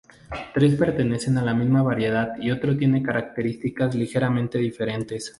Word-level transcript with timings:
Tres 0.55 0.71
pertenecen 0.77 1.37
a 1.37 1.43
la 1.43 1.53
misma 1.53 1.83
variedad 1.83 2.35
y 2.39 2.49
otro 2.49 2.75
tiene 2.75 3.03
características 3.03 3.93
ligeramente 3.93 4.57
diferentes. 4.57 5.29